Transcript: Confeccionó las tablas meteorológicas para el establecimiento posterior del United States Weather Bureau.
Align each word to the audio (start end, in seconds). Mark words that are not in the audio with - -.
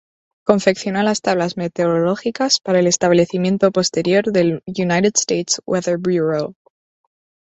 Confeccionó 0.47 1.03
las 1.03 1.21
tablas 1.21 1.57
meteorológicas 1.57 2.59
para 2.59 2.79
el 2.79 2.87
establecimiento 2.87 3.71
posterior 3.71 4.31
del 4.31 4.63
United 4.65 5.13
States 5.15 5.61
Weather 5.67 5.99
Bureau. 5.99 6.55